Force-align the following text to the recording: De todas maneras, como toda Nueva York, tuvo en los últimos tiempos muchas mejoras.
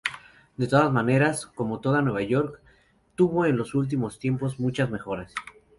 De 0.57 0.65
todas 0.65 0.91
maneras, 0.91 1.45
como 1.45 1.79
toda 1.79 2.01
Nueva 2.01 2.23
York, 2.23 2.59
tuvo 3.13 3.45
en 3.45 3.55
los 3.55 3.75
últimos 3.75 4.17
tiempos 4.17 4.59
muchas 4.59 4.89
mejoras. 4.89 5.31